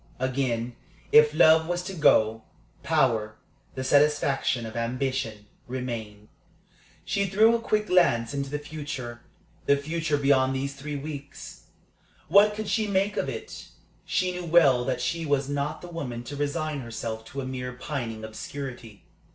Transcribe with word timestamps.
Again, 0.17 0.75
if 1.11 1.31
love 1.31 1.67
was 1.67 1.83
to 1.83 1.93
go, 1.93 2.41
power, 2.81 3.35
the 3.75 3.83
satisfaction 3.83 4.65
of 4.65 4.75
ambition, 4.75 5.45
remained. 5.67 6.27
She 7.05 7.27
threw 7.27 7.55
a 7.55 7.61
quick 7.61 7.85
glance 7.85 8.33
into 8.33 8.49
the 8.49 8.57
future 8.57 9.21
the 9.67 9.77
future 9.77 10.17
beyond 10.17 10.55
these 10.55 10.73
three 10.73 10.95
weeks. 10.95 11.65
What 12.29 12.55
could 12.55 12.67
she 12.67 12.87
make 12.87 13.15
of 13.15 13.29
it? 13.29 13.67
She 14.03 14.31
knew 14.31 14.45
well 14.45 14.83
that 14.85 15.01
she 15.01 15.23
was 15.23 15.47
not 15.47 15.83
the 15.83 15.87
woman 15.87 16.23
to 16.23 16.35
resign 16.35 16.79
herself 16.79 17.23
to 17.25 17.41
a 17.41 17.45
mere 17.45 17.73
pining 17.73 18.23
obscurity. 18.23 19.05